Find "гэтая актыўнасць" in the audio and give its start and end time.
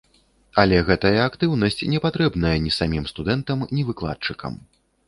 0.87-1.79